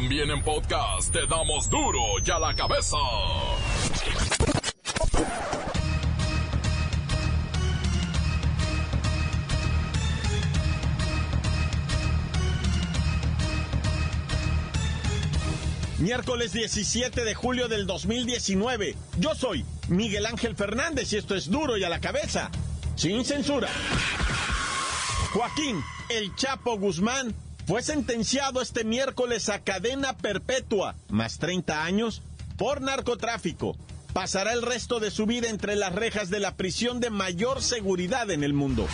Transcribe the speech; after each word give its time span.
También 0.00 0.30
en 0.30 0.40
podcast 0.44 1.12
te 1.12 1.26
damos 1.26 1.68
duro 1.68 1.98
y 2.24 2.30
a 2.30 2.38
la 2.38 2.54
cabeza. 2.54 2.96
Miércoles 15.98 16.52
17 16.52 17.24
de 17.24 17.34
julio 17.34 17.66
del 17.66 17.88
2019. 17.88 18.94
Yo 19.18 19.34
soy 19.34 19.64
Miguel 19.88 20.26
Ángel 20.26 20.54
Fernández 20.54 21.12
y 21.12 21.16
esto 21.16 21.34
es 21.34 21.50
duro 21.50 21.76
y 21.76 21.82
a 21.82 21.88
la 21.88 21.98
cabeza. 21.98 22.52
Sin 22.94 23.24
censura. 23.24 23.68
Joaquín 25.32 25.82
El 26.08 26.32
Chapo 26.36 26.78
Guzmán 26.78 27.34
fue 27.68 27.82
sentenciado 27.82 28.62
este 28.62 28.82
miércoles 28.82 29.50
a 29.50 29.58
cadena 29.58 30.16
perpetua, 30.16 30.96
más 31.10 31.38
30 31.38 31.84
años, 31.84 32.22
por 32.56 32.80
narcotráfico. 32.80 33.76
Pasará 34.14 34.54
el 34.54 34.62
resto 34.62 35.00
de 35.00 35.10
su 35.10 35.26
vida 35.26 35.50
entre 35.50 35.76
las 35.76 35.94
rejas 35.94 36.30
de 36.30 36.40
la 36.40 36.56
prisión 36.56 36.98
de 36.98 37.10
mayor 37.10 37.60
seguridad 37.60 38.30
en 38.30 38.42
el 38.42 38.54
mundo. 38.54 38.88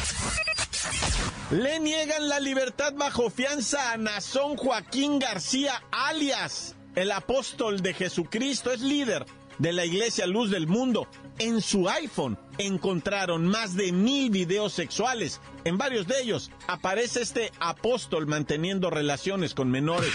Le 1.52 1.78
niegan 1.78 2.28
la 2.28 2.40
libertad 2.40 2.94
bajo 2.96 3.30
fianza 3.30 3.92
a 3.92 3.96
Nazón 3.96 4.56
Joaquín 4.56 5.20
García, 5.20 5.80
alias 5.92 6.74
el 6.96 7.12
apóstol 7.12 7.80
de 7.80 7.94
Jesucristo, 7.94 8.72
es 8.72 8.80
líder 8.80 9.24
de 9.58 9.72
la 9.72 9.84
Iglesia 9.84 10.26
Luz 10.26 10.50
del 10.50 10.66
Mundo. 10.66 11.06
En 11.38 11.60
su 11.60 11.88
iPhone 11.88 12.38
encontraron 12.58 13.46
más 13.46 13.76
de 13.76 13.92
mil 13.92 14.30
videos 14.30 14.72
sexuales. 14.72 15.40
En 15.64 15.78
varios 15.78 16.06
de 16.06 16.20
ellos 16.20 16.50
aparece 16.68 17.22
este 17.22 17.50
apóstol 17.58 18.26
manteniendo 18.26 18.90
relaciones 18.90 19.54
con 19.54 19.70
menores. 19.70 20.12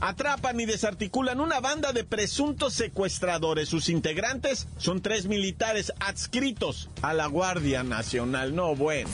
Atrapan 0.00 0.58
y 0.58 0.66
desarticulan 0.66 1.40
una 1.40 1.60
banda 1.60 1.92
de 1.92 2.02
presuntos 2.02 2.74
secuestradores. 2.74 3.68
Sus 3.68 3.88
integrantes 3.88 4.66
son 4.78 5.00
tres 5.00 5.26
militares 5.26 5.92
adscritos 6.00 6.90
a 7.02 7.14
la 7.14 7.26
Guardia 7.26 7.84
Nacional. 7.84 8.52
No, 8.52 8.74
bueno. 8.74 9.08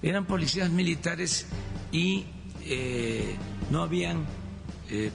Eran 0.00 0.24
policías 0.24 0.70
militares 0.70 1.44
y 1.92 2.24
eh, 2.64 3.36
no 3.70 3.82
habían 3.82 4.24
eh, 4.88 5.12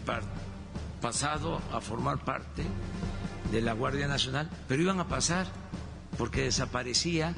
pasado 1.02 1.60
a 1.72 1.82
formar 1.82 2.24
parte 2.24 2.62
de 3.52 3.62
la 3.62 3.74
Guardia 3.74 4.08
Nacional, 4.08 4.48
pero 4.68 4.84
iban 4.84 5.00
a 5.00 5.08
pasar 5.08 5.48
porque 6.20 6.44
desaparecía 6.44 7.34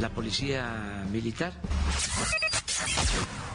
la 0.00 0.10
policía 0.10 1.04
militar. 1.10 1.52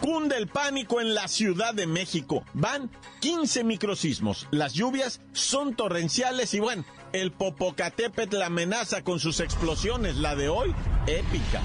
Cunde 0.01 0.35
el 0.37 0.47
pánico 0.47 0.99
en 0.99 1.13
la 1.13 1.27
Ciudad 1.27 1.73
de 1.73 1.87
México. 1.87 2.43
Van 2.53 2.91
15 3.21 3.63
microsismos. 3.63 4.47
Las 4.51 4.73
lluvias 4.73 5.21
son 5.31 5.75
torrenciales 5.75 6.53
y 6.53 6.59
bueno, 6.59 6.83
el 7.13 7.31
Popocatépetl 7.31 8.37
la 8.37 8.47
amenaza 8.47 9.03
con 9.03 9.19
sus 9.19 9.39
explosiones. 9.39 10.17
La 10.17 10.35
de 10.35 10.49
hoy, 10.49 10.75
épica. 11.07 11.61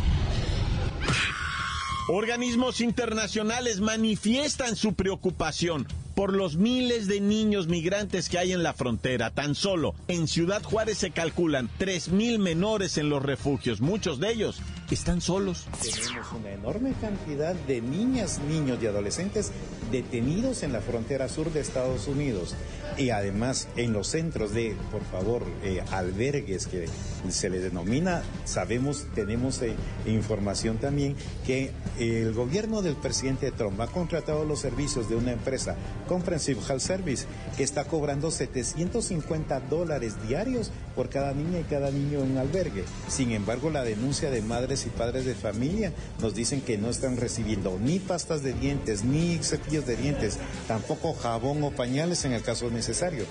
Organismos 2.10 2.80
internacionales 2.80 3.80
manifiestan 3.80 4.76
su 4.76 4.94
preocupación 4.94 5.86
por 6.18 6.34
los 6.34 6.56
miles 6.56 7.06
de 7.06 7.20
niños 7.20 7.68
migrantes 7.68 8.28
que 8.28 8.40
hay 8.40 8.50
en 8.50 8.64
la 8.64 8.72
frontera. 8.72 9.30
Tan 9.30 9.54
solo 9.54 9.94
en 10.08 10.26
Ciudad 10.26 10.64
Juárez 10.64 10.98
se 10.98 11.12
calculan 11.12 11.70
3.000 11.78 12.40
menores 12.40 12.98
en 12.98 13.08
los 13.08 13.22
refugios. 13.22 13.80
Muchos 13.80 14.18
de 14.18 14.32
ellos 14.32 14.60
están 14.94 15.20
solos. 15.20 15.66
Tenemos 15.82 16.32
una 16.32 16.50
enorme 16.50 16.92
cantidad 17.00 17.54
de 17.54 17.80
niñas, 17.80 18.40
niños 18.48 18.78
y 18.82 18.86
adolescentes 18.86 19.52
detenidos 19.90 20.62
en 20.62 20.72
la 20.72 20.80
frontera 20.80 21.28
sur 21.28 21.52
de 21.52 21.60
Estados 21.60 22.08
Unidos 22.08 22.54
y 22.96 23.10
además 23.10 23.68
en 23.76 23.92
los 23.92 24.08
centros 24.08 24.52
de, 24.52 24.76
por 24.90 25.02
favor, 25.04 25.44
eh, 25.62 25.82
albergues 25.92 26.66
que 26.66 26.86
se 27.28 27.48
les 27.48 27.62
denomina, 27.62 28.22
sabemos, 28.44 29.06
tenemos 29.14 29.62
eh, 29.62 29.74
información 30.06 30.78
también 30.78 31.14
que 31.46 31.70
el 31.98 32.32
gobierno 32.32 32.82
del 32.82 32.96
presidente 32.96 33.52
Trump 33.52 33.80
ha 33.80 33.86
contratado 33.86 34.44
los 34.44 34.60
servicios 34.60 35.08
de 35.08 35.16
una 35.16 35.32
empresa, 35.32 35.76
Comprehensive 36.08 36.60
Health 36.68 36.80
Service, 36.80 37.26
que 37.56 37.62
está 37.62 37.84
cobrando 37.84 38.30
750 38.30 39.60
dólares 39.60 40.16
diarios 40.26 40.70
por 40.96 41.08
cada 41.08 41.32
niña 41.32 41.60
y 41.60 41.64
cada 41.64 41.90
niño 41.90 42.20
en 42.20 42.36
albergue. 42.38 42.84
Sin 43.08 43.30
embargo, 43.30 43.70
la 43.70 43.84
denuncia 43.84 44.30
de 44.30 44.42
madres 44.42 44.77
y 44.86 44.90
padres 44.90 45.24
de 45.24 45.34
familia 45.34 45.92
nos 46.20 46.34
dicen 46.34 46.60
que 46.60 46.78
no 46.78 46.90
están 46.90 47.16
recibiendo 47.16 47.78
ni 47.80 47.98
pastas 47.98 48.42
de 48.42 48.52
dientes, 48.52 49.04
ni 49.04 49.38
cepillos 49.38 49.86
de 49.86 49.96
dientes, 49.96 50.38
tampoco 50.66 51.14
jabón 51.14 51.62
o 51.64 51.70
pañales 51.70 52.24
en 52.24 52.32
el 52.32 52.42
caso 52.42 52.70
necesario. 52.70 53.26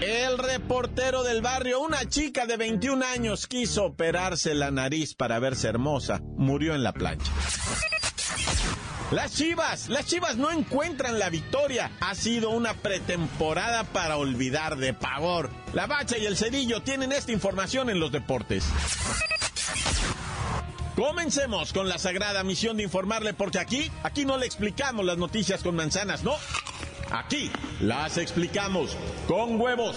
El 0.00 0.38
reportero 0.38 1.22
del 1.22 1.40
barrio, 1.40 1.80
una 1.80 2.04
chica 2.04 2.46
de 2.46 2.56
21 2.56 3.04
años, 3.04 3.46
quiso 3.46 3.86
operarse 3.86 4.54
la 4.54 4.70
nariz 4.70 5.14
para 5.14 5.38
verse 5.38 5.68
hermosa. 5.68 6.20
Murió 6.36 6.74
en 6.74 6.82
la 6.82 6.92
plancha. 6.92 7.32
Las 9.12 9.36
Chivas, 9.36 9.88
las 9.88 10.04
Chivas 10.06 10.36
no 10.36 10.50
encuentran 10.50 11.18
la 11.20 11.30
victoria. 11.30 11.92
Ha 12.00 12.16
sido 12.16 12.50
una 12.50 12.74
pretemporada 12.74 13.84
para 13.84 14.16
olvidar 14.16 14.76
de 14.76 14.94
pavor. 14.94 15.48
La 15.74 15.86
Bacha 15.86 16.18
y 16.18 16.26
el 16.26 16.36
Cedillo 16.36 16.82
tienen 16.82 17.12
esta 17.12 17.30
información 17.30 17.88
en 17.88 18.00
los 18.00 18.10
deportes. 18.10 18.64
Comencemos 20.96 21.72
con 21.72 21.88
la 21.88 21.98
sagrada 21.98 22.42
misión 22.42 22.78
de 22.78 22.82
informarle 22.82 23.32
porque 23.32 23.60
aquí, 23.60 23.92
aquí 24.02 24.24
no 24.24 24.38
le 24.38 24.46
explicamos 24.46 25.04
las 25.04 25.18
noticias 25.18 25.62
con 25.62 25.76
manzanas, 25.76 26.24
no. 26.24 26.34
Aquí 27.12 27.52
las 27.80 28.18
explicamos 28.18 28.96
con 29.28 29.60
huevos. 29.60 29.96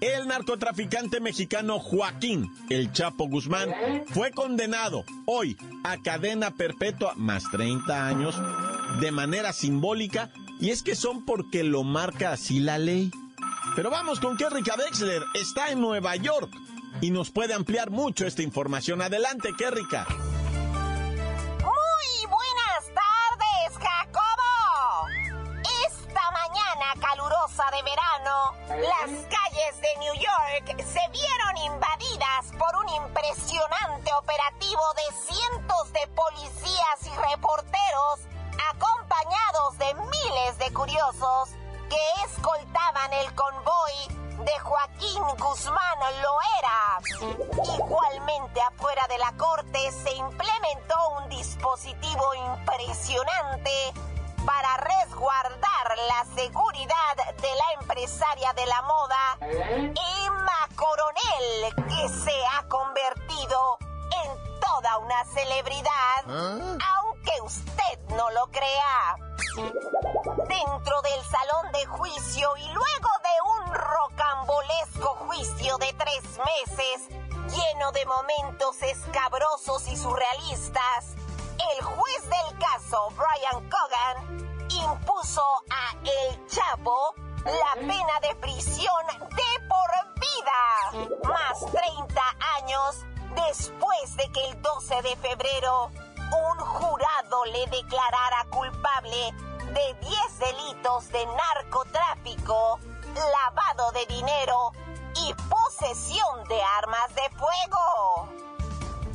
El 0.00 0.28
narcotraficante 0.28 1.20
mexicano 1.20 1.78
Joaquín 1.78 2.50
El 2.70 2.90
Chapo 2.92 3.28
Guzmán 3.28 3.70
fue 4.08 4.30
condenado 4.30 5.04
hoy 5.26 5.58
a 5.84 5.98
cadena 5.98 6.52
perpetua 6.52 7.12
más 7.16 7.44
30 7.50 8.06
años 8.06 8.40
de 9.00 9.10
manera 9.12 9.52
simbólica 9.52 10.30
y 10.58 10.70
es 10.70 10.82
que 10.82 10.94
son 10.94 11.24
porque 11.26 11.64
lo 11.64 11.82
marca 11.82 12.32
así 12.32 12.60
la 12.60 12.78
ley. 12.78 13.10
Pero 13.76 13.90
vamos 13.90 14.20
con 14.20 14.36
que 14.36 14.44
Kerrika 14.44 14.74
Wexler, 14.76 15.22
está 15.34 15.70
en 15.70 15.80
Nueva 15.80 16.16
York 16.16 16.50
y 17.00 17.10
nos 17.10 17.30
puede 17.30 17.54
ampliar 17.54 17.90
mucho 17.90 18.26
esta 18.26 18.42
información. 18.42 19.02
Adelante, 19.02 19.50
Kerrika. 19.56 20.06
Se 30.92 31.08
vieron 31.12 31.56
invadidas 31.56 32.46
por 32.58 32.74
un 32.82 32.88
impresionante 32.88 34.12
operativo 34.14 34.82
de 34.96 35.32
cientos 35.32 35.92
de 35.92 36.06
policías 36.08 37.06
y 37.06 37.16
reporteros 37.30 38.20
acompañados 38.72 39.78
de 39.78 39.94
miles 39.94 40.58
de 40.58 40.72
curiosos 40.72 41.50
que 41.88 42.24
escoltaban 42.24 43.12
el 43.12 43.34
convoy 43.34 44.44
de 44.44 44.58
Joaquín 44.58 45.22
Guzmán 45.38 45.98
Loera. 46.22 47.76
Igualmente 47.76 48.60
afuera 48.60 49.06
de 49.08 49.18
la 49.18 49.32
corte 49.36 49.92
se 49.92 50.12
implementó 50.14 50.96
un 51.18 51.28
dispositivo 51.28 52.34
impresionante 52.34 53.92
para 54.44 54.76
resguardar 54.76 55.98
la 56.08 56.24
seguridad 56.34 57.16
de 57.36 57.54
la 57.54 57.80
empresaria 57.80 58.52
de 58.54 58.66
la 58.66 58.82
moda, 58.82 59.38
Emma 59.40 60.68
Coronel, 60.76 61.74
que 61.88 62.08
se 62.08 62.46
ha 62.52 62.66
convertido 62.68 63.78
en 64.24 64.60
toda 64.60 64.98
una 64.98 65.24
celebridad, 65.26 66.24
aunque 66.26 67.40
usted 67.42 67.98
no 68.16 68.30
lo 68.30 68.46
crea. 68.50 69.16
Dentro 70.48 71.02
del 71.02 71.24
salón 71.24 71.72
de 71.72 71.86
juicio 71.86 72.56
y 72.56 72.68
luego 72.68 73.10
de 73.22 73.66
un 73.66 73.74
rocambolesco 73.74 75.14
juicio 75.26 75.78
de 75.78 75.92
tres 75.94 76.22
meses, 76.38 77.08
lleno 77.50 77.92
de 77.92 78.06
momentos 78.06 78.82
escabrosos 78.82 79.88
y 79.88 79.96
surrealistas, 79.96 81.16
el 81.76 81.84
juez 81.84 82.22
del 82.22 82.58
caso, 82.58 83.08
Brian 83.10 83.68
Cogan, 83.68 84.38
impuso 84.68 85.42
a 85.70 85.96
El 86.04 86.46
Chapo 86.46 87.14
la 87.44 87.74
pena 87.74 88.20
de 88.22 88.34
prisión 88.36 89.06
de 89.06 89.68
por 89.68 89.90
vida, 90.20 91.28
más 91.28 91.60
30 91.72 92.22
años 92.58 93.04
después 93.34 94.16
de 94.16 94.30
que 94.32 94.48
el 94.48 94.62
12 94.62 95.02
de 95.02 95.16
febrero 95.16 95.90
un 96.32 96.58
jurado 96.58 97.44
le 97.46 97.66
declarara 97.66 98.46
culpable 98.50 99.34
de 99.72 99.94
10 100.00 100.38
delitos 100.38 101.08
de 101.08 101.26
narcotráfico, 101.26 102.78
lavado 103.14 103.92
de 103.92 104.06
dinero 104.06 104.72
y 105.16 105.34
posesión 105.48 106.44
de 106.48 106.62
armas 106.62 107.14
de 107.14 107.28
fuego. 107.30 108.28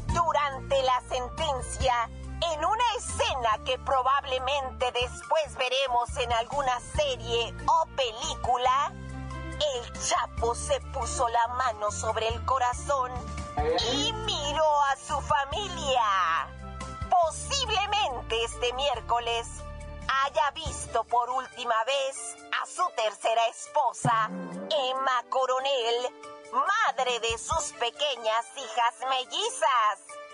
Durante 0.07 0.81
la 0.83 1.01
sentencia, 1.09 2.09
en 2.53 2.65
una 2.65 2.83
escena 2.97 3.63
que 3.65 3.77
probablemente 3.79 4.91
después 4.91 5.55
veremos 5.57 6.15
en 6.17 6.31
alguna 6.33 6.79
serie 6.95 7.53
o 7.67 7.85
película, 7.95 8.93
el 9.75 9.93
Chapo 9.93 10.53
se 10.53 10.79
puso 10.93 11.27
la 11.29 11.47
mano 11.47 11.91
sobre 11.91 12.27
el 12.27 12.45
corazón 12.45 13.11
y 13.93 14.11
miró 14.13 14.81
a 14.83 14.95
su 14.97 15.19
familia. 15.21 16.47
Posiblemente 17.09 18.43
este 18.43 18.73
miércoles 18.73 19.47
haya 20.23 20.51
visto 20.51 21.03
por 21.05 21.29
última 21.29 21.83
vez 21.85 22.37
a 22.61 22.65
su 22.65 22.83
tercera 22.95 23.47
esposa, 23.47 24.29
Emma 24.29 25.23
Coronel, 25.29 26.13
madre 26.51 27.19
de 27.19 27.37
sus 27.37 27.73
pequeñas 27.79 28.45
hijas 28.57 29.09
mellizas, 29.09 30.24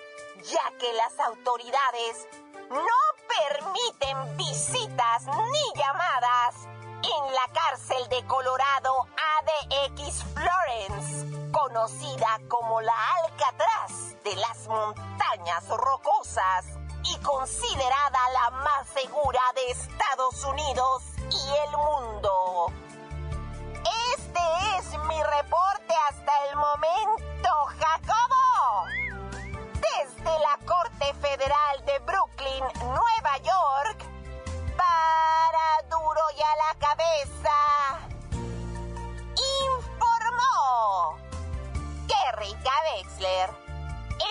ya 0.43 0.77
que 0.79 0.91
las 0.93 1.19
autoridades 1.19 2.27
no 2.69 3.01
permiten 3.27 4.37
visitas 4.37 5.25
ni 5.25 5.79
llamadas 5.79 6.67
en 7.03 7.33
la 7.33 7.47
cárcel 7.53 8.07
de 8.09 8.25
Colorado 8.27 9.07
ADX 9.39 10.23
Florence, 10.33 11.51
conocida 11.51 12.39
como 12.47 12.81
la 12.81 12.93
Alcatraz 13.23 14.15
de 14.23 14.35
las 14.35 14.67
montañas 14.67 15.67
rocosas 15.67 16.65
y 17.03 17.17
considerada 17.19 18.19
la 18.33 18.49
más 18.51 18.87
segura 18.89 19.41
de 19.55 19.71
Estados 19.71 20.43
Unidos 20.45 21.03
y 21.17 21.67
el 21.67 21.77
mundo. 21.77 22.71
Este 24.15 24.41
es 24.77 24.97
mi 25.07 25.21
reporte 25.23 25.93
hasta 26.09 26.45
el 26.49 26.55
momento, 26.55 27.49
Jacobo. 27.79 29.10
Desde 29.97 30.39
la 30.39 30.57
Corte 30.65 31.13
Federal 31.21 31.85
de 31.85 31.99
Brooklyn, 31.99 32.63
Nueva 32.79 33.37
York, 33.43 34.05
para 34.77 35.81
duro 35.89 36.21
y 36.37 36.41
a 36.41 36.55
la 36.55 36.73
cabeza, 36.79 37.57
informó 39.67 41.17
Kerrika 42.07 42.71
Wexler, 42.95 43.49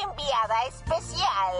enviada 0.02 0.64
especial. 0.64 1.56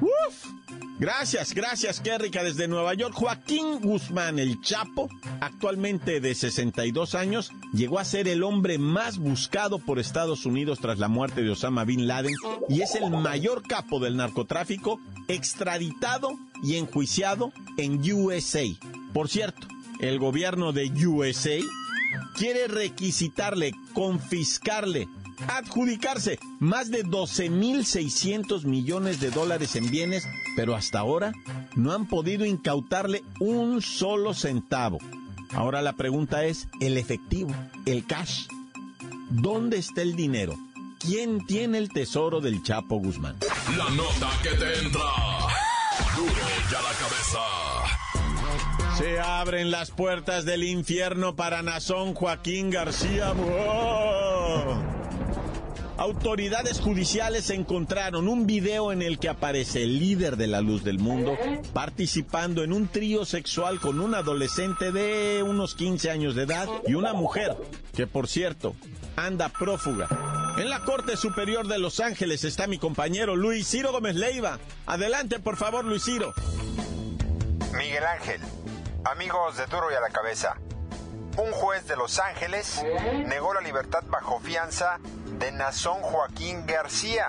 Uf. 0.00 0.59
Gracias, 1.00 1.54
gracias, 1.54 1.98
Kérrica. 1.98 2.44
Desde 2.44 2.68
Nueva 2.68 2.92
York, 2.92 3.14
Joaquín 3.14 3.80
Guzmán, 3.80 4.38
el 4.38 4.60
Chapo, 4.60 5.08
actualmente 5.40 6.20
de 6.20 6.34
62 6.34 7.14
años, 7.14 7.52
llegó 7.72 7.98
a 7.98 8.04
ser 8.04 8.28
el 8.28 8.42
hombre 8.42 8.76
más 8.76 9.16
buscado 9.16 9.78
por 9.78 9.98
Estados 9.98 10.44
Unidos 10.44 10.78
tras 10.78 10.98
la 10.98 11.08
muerte 11.08 11.40
de 11.40 11.48
Osama 11.48 11.84
Bin 11.84 12.06
Laden 12.06 12.34
y 12.68 12.82
es 12.82 12.96
el 12.96 13.10
mayor 13.10 13.62
capo 13.66 13.98
del 13.98 14.18
narcotráfico 14.18 15.00
extraditado 15.26 16.32
y 16.62 16.76
enjuiciado 16.76 17.50
en 17.78 17.98
USA. 18.12 18.64
Por 19.14 19.30
cierto, 19.30 19.68
el 20.00 20.18
gobierno 20.18 20.72
de 20.72 20.90
USA 21.06 21.58
quiere 22.36 22.68
requisitarle, 22.68 23.72
confiscarle 23.94 25.08
adjudicarse 25.48 26.38
más 26.58 26.90
de 26.90 27.04
12.600 27.04 28.64
millones 28.64 29.20
de 29.20 29.30
dólares 29.30 29.76
en 29.76 29.90
bienes, 29.90 30.26
pero 30.56 30.74
hasta 30.74 30.98
ahora 30.98 31.32
no 31.76 31.92
han 31.92 32.06
podido 32.06 32.44
incautarle 32.44 33.22
un 33.38 33.82
solo 33.82 34.34
centavo. 34.34 34.98
Ahora 35.52 35.82
la 35.82 35.94
pregunta 35.94 36.44
es, 36.44 36.68
el 36.80 36.96
efectivo, 36.96 37.54
el 37.86 38.06
cash. 38.06 38.46
¿Dónde 39.30 39.78
está 39.78 40.02
el 40.02 40.16
dinero? 40.16 40.56
¿Quién 40.98 41.46
tiene 41.46 41.78
el 41.78 41.88
tesoro 41.88 42.40
del 42.40 42.62
Chapo 42.62 42.96
Guzmán? 42.98 43.36
La 43.76 43.88
nota 43.90 44.30
que 44.42 44.50
te 44.50 44.78
entra. 44.80 45.00
Duro 46.16 46.32
ya 46.70 46.82
la 46.82 46.92
cabeza. 46.92 47.40
Se 48.98 49.18
abren 49.18 49.70
las 49.70 49.90
puertas 49.90 50.44
del 50.44 50.62
infierno 50.62 51.34
para 51.34 51.62
Nazón 51.62 52.14
Joaquín 52.14 52.70
García. 52.70 53.32
¡Oh! 53.32 54.39
Autoridades 56.00 56.80
judiciales 56.80 57.50
encontraron 57.50 58.26
un 58.26 58.46
video 58.46 58.90
en 58.90 59.02
el 59.02 59.18
que 59.18 59.28
aparece 59.28 59.82
el 59.82 59.98
líder 59.98 60.38
de 60.38 60.46
la 60.46 60.62
luz 60.62 60.82
del 60.82 60.98
mundo 60.98 61.36
participando 61.74 62.64
en 62.64 62.72
un 62.72 62.88
trío 62.88 63.26
sexual 63.26 63.78
con 63.80 64.00
un 64.00 64.14
adolescente 64.14 64.92
de 64.92 65.42
unos 65.42 65.74
15 65.74 66.10
años 66.10 66.34
de 66.34 66.44
edad 66.44 66.66
y 66.86 66.94
una 66.94 67.12
mujer 67.12 67.54
que, 67.94 68.06
por 68.06 68.28
cierto, 68.28 68.74
anda 69.14 69.50
prófuga. 69.50 70.08
En 70.56 70.70
la 70.70 70.80
Corte 70.84 71.18
Superior 71.18 71.68
de 71.68 71.78
Los 71.78 72.00
Ángeles 72.00 72.44
está 72.44 72.66
mi 72.66 72.78
compañero 72.78 73.36
Luis 73.36 73.68
Ciro 73.68 73.92
Gómez 73.92 74.16
Leiva. 74.16 74.58
Adelante, 74.86 75.38
por 75.38 75.58
favor, 75.58 75.84
Luis 75.84 76.02
Ciro. 76.02 76.32
Miguel 77.76 78.04
Ángel, 78.06 78.40
amigos 79.04 79.58
de 79.58 79.66
Duro 79.66 79.92
y 79.92 79.96
a 79.96 80.00
la 80.00 80.08
Cabeza. 80.08 80.56
Un 81.36 81.52
juez 81.52 81.86
de 81.86 81.96
Los 81.96 82.18
Ángeles 82.18 82.82
negó 83.26 83.52
la 83.52 83.60
libertad 83.60 84.02
bajo 84.08 84.40
fianza 84.40 84.98
de 85.40 85.50
Nazón 85.52 86.00
Joaquín 86.02 86.66
García, 86.66 87.26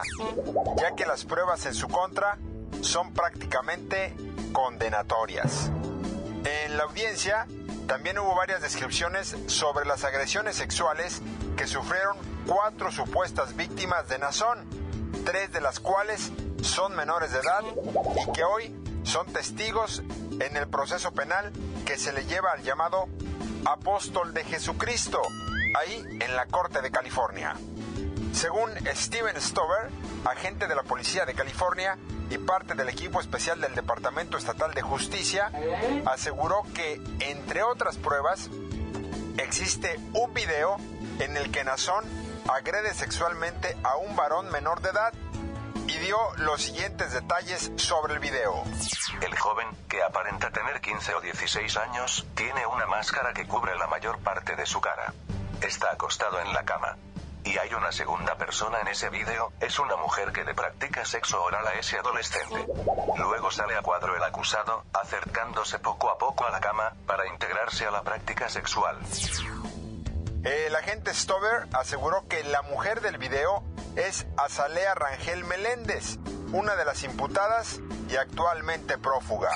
ya 0.78 0.96
que 0.96 1.06
las 1.06 1.26
pruebas 1.26 1.66
en 1.66 1.74
su 1.74 1.88
contra 1.88 2.38
son 2.82 3.14
prácticamente 3.14 4.14
condenatorias. 4.52 5.72
En 6.44 6.78
la 6.78 6.84
audiencia 6.84 7.48
también 7.88 8.20
hubo 8.20 8.36
varias 8.36 8.62
descripciones 8.62 9.36
sobre 9.48 9.86
las 9.86 10.04
agresiones 10.04 10.58
sexuales 10.58 11.22
que 11.56 11.68
sufrieron 11.68 12.18
cuatro 12.46 12.92
supuestas 12.92 13.56
víctimas 13.56 14.08
de 14.10 14.20
Nazón, 14.20 14.60
tres 15.26 15.52
de 15.54 15.62
las 15.62 15.80
cuales 15.80 16.32
son 16.62 16.96
menores 16.96 17.32
de 17.32 17.40
edad 17.40 17.64
y 18.16 18.32
que 18.34 18.44
hoy 18.44 18.76
son 19.04 19.26
testigos 19.28 20.04
en 20.40 20.58
el 20.58 20.68
proceso 20.68 21.12
penal 21.14 21.52
que 21.86 21.98
se 21.98 22.12
le 22.12 22.26
lleva 22.26 22.52
al 22.52 22.64
llamado 22.64 23.08
apóstol 23.66 24.34
de 24.34 24.44
Jesucristo, 24.44 25.22
ahí 25.80 26.04
en 26.20 26.36
la 26.36 26.46
Corte 26.48 26.82
de 26.82 26.92
California. 26.92 27.56
Según 28.34 28.72
Steven 28.88 29.40
Stover, 29.40 29.90
agente 30.26 30.68
de 30.68 30.76
la 30.76 30.84
Policía 30.84 31.26
de 31.26 31.34
California 31.34 31.98
y 32.30 32.38
parte 32.38 32.76
del 32.76 32.90
equipo 32.90 33.20
especial 33.20 33.60
del 33.60 33.76
Departamento 33.76 34.38
Estatal 34.38 34.74
de 34.74 34.82
Justicia, 34.82 35.52
aseguró 36.06 36.64
que, 36.74 37.02
entre 37.20 37.64
otras 37.64 37.98
pruebas, 37.98 38.50
existe 39.38 40.00
un 40.14 40.34
video 40.34 40.78
en 41.20 41.36
el 41.38 41.52
que 41.52 41.64
Nazón 41.64 42.06
agrede 42.48 42.94
sexualmente 42.94 43.78
a 43.84 43.98
un 43.98 44.16
varón 44.16 44.50
menor 44.50 44.82
de 44.82 44.90
edad 44.90 45.14
y 45.88 45.98
dio 45.98 46.18
los 46.38 46.62
siguientes 46.62 47.12
detalles 47.12 47.72
sobre 47.76 48.14
el 48.14 48.20
video. 48.20 48.64
El 49.22 49.38
joven, 49.38 49.68
que 49.90 50.02
aparenta 50.02 50.50
tener 50.52 50.80
15 50.80 51.16
o 51.16 51.22
16 51.22 51.78
años, 51.78 52.26
tiene 52.34 52.66
una 52.66 52.86
máscara 52.88 53.34
que 53.34 53.46
cubre 53.46 53.78
la 53.78 53.88
mayor 53.88 54.20
parte 54.20 54.56
de 54.56 54.66
su 54.66 54.80
cara. 54.80 55.14
Está 55.62 55.92
acostado 55.92 56.40
en 56.40 56.54
la 56.54 56.64
cama. 56.64 56.98
Y 57.52 57.58
hay 57.58 57.74
una 57.74 57.92
segunda 57.92 58.38
persona 58.38 58.80
en 58.80 58.88
ese 58.88 59.10
vídeo, 59.10 59.52
es 59.60 59.78
una 59.78 59.98
mujer 59.98 60.32
que 60.32 60.46
le 60.46 60.56
practica 60.56 61.04
sexo 61.04 61.44
oral 61.44 61.68
a 61.68 61.74
ese 61.74 61.98
adolescente. 61.98 62.66
Luego 63.18 63.52
sale 63.52 63.76
a 63.76 63.82
cuadro 63.82 64.16
el 64.16 64.24
acusado, 64.24 64.86
acercándose 64.94 65.78
poco 65.80 66.10
a 66.10 66.18
poco 66.18 66.46
a 66.46 66.52
la 66.52 66.62
cama, 66.62 66.94
para 67.06 67.28
integrarse 67.28 67.86
a 67.86 67.92
la 67.92 68.04
práctica 68.04 68.48
sexual. 68.48 68.98
El 70.46 70.74
agente 70.74 71.14
Stover 71.14 71.68
aseguró 71.74 72.26
que 72.30 72.42
la 72.46 72.62
mujer 72.62 73.02
del 73.02 73.18
video 73.18 73.64
es 73.98 74.26
Azalea 74.38 74.96
Rangel 74.96 75.44
Meléndez, 75.44 76.20
una 76.54 76.78
de 76.78 76.86
las 76.86 77.04
imputadas 77.04 77.82
y 78.10 78.16
actualmente 78.16 78.98
prófuga. 78.98 79.52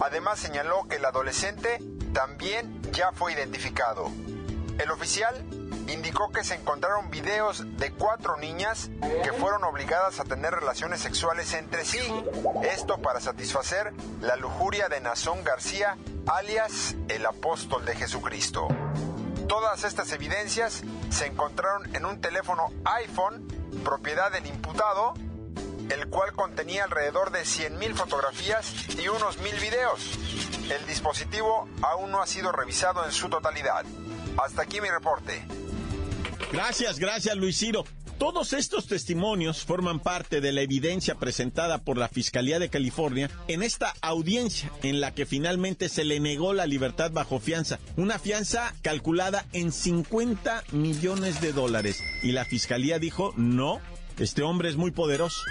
Además 0.00 0.38
señaló 0.38 0.88
que 0.88 0.96
el 0.96 1.04
adolescente 1.04 1.80
también 2.14 2.80
ya 2.92 3.12
fue 3.12 3.34
identificado. 3.34 4.10
El 4.78 4.90
oficial 4.90 5.46
indicó 5.88 6.30
que 6.30 6.44
se 6.44 6.54
encontraron 6.54 7.10
videos 7.10 7.64
de 7.76 7.92
cuatro 7.92 8.36
niñas 8.36 8.90
que 9.22 9.32
fueron 9.32 9.64
obligadas 9.64 10.20
a 10.20 10.24
tener 10.24 10.54
relaciones 10.54 11.00
sexuales 11.00 11.52
entre 11.54 11.84
sí. 11.84 12.00
Esto 12.62 12.98
para 12.98 13.20
satisfacer 13.20 13.92
la 14.20 14.36
lujuria 14.36 14.88
de 14.88 15.00
Nazón 15.00 15.44
García, 15.44 15.96
alias 16.26 16.96
el 17.08 17.26
apóstol 17.26 17.84
de 17.84 17.96
Jesucristo. 17.96 18.68
Todas 19.48 19.84
estas 19.84 20.10
evidencias 20.12 20.82
se 21.10 21.26
encontraron 21.26 21.94
en 21.94 22.06
un 22.06 22.20
teléfono 22.20 22.72
iPhone, 22.84 23.46
propiedad 23.84 24.32
del 24.32 24.46
imputado, 24.46 25.14
el 25.90 26.08
cual 26.08 26.32
contenía 26.32 26.84
alrededor 26.84 27.30
de 27.30 27.42
100.000 27.42 27.94
fotografías 27.94 28.72
y 28.98 29.08
unos 29.08 29.38
1.000 29.38 29.60
videos. 29.60 30.18
El 30.70 30.86
dispositivo 30.86 31.68
aún 31.82 32.10
no 32.10 32.22
ha 32.22 32.26
sido 32.26 32.52
revisado 32.52 33.04
en 33.04 33.12
su 33.12 33.28
totalidad. 33.28 33.84
Hasta 34.42 34.62
aquí 34.62 34.80
mi 34.80 34.88
reporte. 34.88 35.46
Gracias, 36.52 36.98
gracias 36.98 37.36
Luis 37.36 37.58
Ciro. 37.58 37.84
Todos 38.18 38.52
estos 38.52 38.86
testimonios 38.86 39.64
forman 39.64 39.98
parte 39.98 40.40
de 40.40 40.52
la 40.52 40.62
evidencia 40.62 41.16
presentada 41.16 41.78
por 41.78 41.98
la 41.98 42.08
Fiscalía 42.08 42.60
de 42.60 42.68
California 42.68 43.28
en 43.48 43.62
esta 43.62 43.92
audiencia 44.02 44.70
en 44.84 45.00
la 45.00 45.12
que 45.12 45.26
finalmente 45.26 45.88
se 45.88 46.04
le 46.04 46.20
negó 46.20 46.52
la 46.54 46.66
libertad 46.66 47.10
bajo 47.10 47.40
fianza, 47.40 47.80
una 47.96 48.20
fianza 48.20 48.72
calculada 48.82 49.46
en 49.52 49.72
50 49.72 50.62
millones 50.72 51.40
de 51.40 51.52
dólares. 51.52 52.02
Y 52.22 52.32
la 52.32 52.44
Fiscalía 52.44 53.00
dijo, 53.00 53.34
no, 53.36 53.80
este 54.18 54.42
hombre 54.42 54.68
es 54.68 54.76
muy 54.76 54.92
poderoso. 54.92 55.42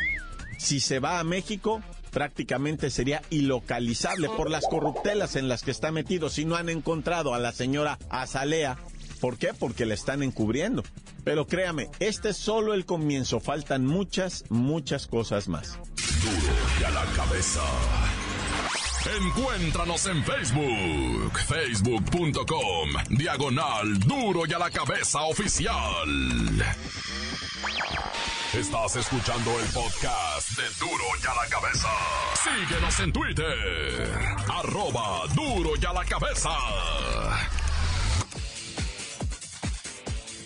Si 0.58 0.80
se 0.80 1.00
va 1.00 1.20
a 1.20 1.24
México, 1.25 1.84
prácticamente 2.12 2.90
sería 2.90 3.22
ilocalizable 3.30 4.30
por 4.30 4.50
las 4.50 4.66
corruptelas 4.68 5.36
en 5.36 5.50
las 5.50 5.63
que 5.63 5.72
está 5.72 5.92
metido 5.92 6.30
si 6.30 6.46
no 6.46 6.56
han 6.56 6.70
encontrado 6.70 7.34
a 7.34 7.40
la 7.40 7.52
señora 7.52 8.00
Azalea. 8.10 8.78
¿Por 9.24 9.38
qué? 9.38 9.53
Porque 9.58 9.86
la 9.86 9.94
están 9.94 10.22
encubriendo. 10.22 10.84
Pero 11.24 11.48
créame, 11.48 11.88
este 12.01 12.32
es 12.32 12.38
solo 12.38 12.74
el 12.74 12.86
comienzo. 12.86 13.39
Faltan 13.39 13.86
muchas, 13.86 14.44
muchas 14.50 15.08
cosas 15.08 15.48
más. 15.48 15.80
Duro 16.22 16.53
y 16.82 16.84
a 16.84 16.89
la 16.89 17.06
cabeza. 17.15 17.62
Encuéntranos 19.24 20.08
en 20.08 20.25
Facebook, 20.25 21.39
facebook.com, 21.39 22.89
diagonal 23.12 23.98
Duro 24.00 24.42
y 24.46 24.51
a 24.51 24.60
la 24.60 24.70
cabeza 24.70 25.22
oficial. 25.22 25.72
Estás 28.53 28.98
escuchando 28.98 29.58
el 29.58 29.68
podcast 29.68 30.50
de 30.58 30.63
Duro 30.82 31.06
y 31.24 31.27
a 31.27 31.34
la 31.34 31.50
cabeza. 31.50 31.88
Síguenos 32.44 33.00
en 33.00 33.13
Twitter, 33.13 34.12
arroba 34.50 35.22
Duro 35.34 35.72
y 35.82 35.86
a 35.86 35.94
la 35.94 36.03
cabeza. 36.03 37.62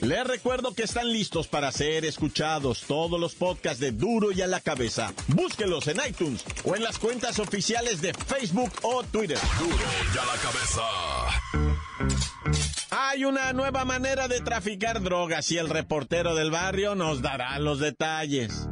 Les 0.01 0.25
recuerdo 0.25 0.73
que 0.73 0.83
están 0.83 1.11
listos 1.11 1.47
para 1.47 1.71
ser 1.71 2.05
escuchados 2.05 2.83
todos 2.87 3.19
los 3.19 3.35
podcasts 3.35 3.79
de 3.79 3.91
Duro 3.91 4.31
y 4.31 4.41
a 4.41 4.47
la 4.47 4.61
cabeza. 4.61 5.13
Búsquelos 5.27 5.87
en 5.87 5.97
iTunes 6.07 6.45
o 6.63 6.75
en 6.75 6.83
las 6.83 6.99
cuentas 6.99 7.39
oficiales 7.39 8.01
de 8.01 8.13
Facebook 8.13 8.71
o 8.83 9.03
Twitter. 9.03 9.39
Duro 9.59 9.75
y 10.13 10.17
a 10.17 10.25
la 10.25 10.35
cabeza. 10.41 10.83
Hay 12.91 13.25
una 13.25 13.53
nueva 13.53 13.85
manera 13.85 14.27
de 14.27 14.41
traficar 14.41 15.01
drogas 15.01 15.51
y 15.51 15.57
el 15.57 15.69
reportero 15.69 16.35
del 16.35 16.51
barrio 16.51 16.93
nos 16.95 17.21
dará 17.21 17.57
los 17.59 17.79
detalles. 17.79 18.67